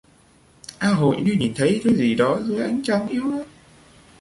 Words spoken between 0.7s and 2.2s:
A hội như nhìn thấy thứ gì